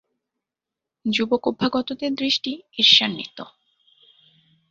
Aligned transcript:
যুবক-অভ্যাগতদের 1.05 2.11
দৃষ্টি 2.15 2.51
ঈর্ষান্বিত। 2.77 3.37